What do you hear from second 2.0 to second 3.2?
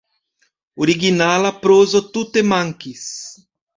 tute mankis.